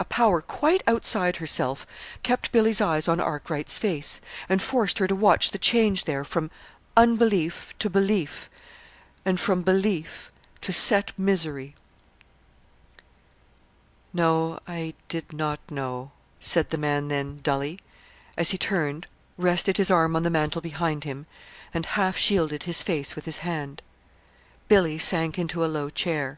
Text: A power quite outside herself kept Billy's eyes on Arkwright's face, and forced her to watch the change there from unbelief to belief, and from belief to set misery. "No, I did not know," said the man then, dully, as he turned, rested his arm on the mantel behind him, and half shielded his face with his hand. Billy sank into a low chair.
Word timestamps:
A 0.00 0.04
power 0.04 0.40
quite 0.42 0.82
outside 0.88 1.36
herself 1.36 1.86
kept 2.24 2.50
Billy's 2.50 2.80
eyes 2.80 3.06
on 3.06 3.20
Arkwright's 3.20 3.78
face, 3.78 4.20
and 4.48 4.60
forced 4.60 4.98
her 4.98 5.06
to 5.06 5.14
watch 5.14 5.52
the 5.52 5.56
change 5.56 6.02
there 6.04 6.24
from 6.24 6.50
unbelief 6.96 7.72
to 7.78 7.88
belief, 7.88 8.50
and 9.24 9.38
from 9.38 9.62
belief 9.62 10.32
to 10.62 10.72
set 10.72 11.16
misery. 11.16 11.76
"No, 14.12 14.58
I 14.66 14.94
did 15.06 15.32
not 15.32 15.60
know," 15.70 16.10
said 16.40 16.70
the 16.70 16.76
man 16.78 17.06
then, 17.06 17.38
dully, 17.44 17.78
as 18.36 18.50
he 18.50 18.58
turned, 18.58 19.06
rested 19.36 19.76
his 19.76 19.92
arm 19.92 20.16
on 20.16 20.24
the 20.24 20.28
mantel 20.28 20.60
behind 20.60 21.04
him, 21.04 21.26
and 21.72 21.86
half 21.94 22.16
shielded 22.16 22.64
his 22.64 22.82
face 22.82 23.14
with 23.14 23.26
his 23.26 23.46
hand. 23.46 23.82
Billy 24.66 24.98
sank 24.98 25.38
into 25.38 25.64
a 25.64 25.70
low 25.70 25.88
chair. 25.88 26.36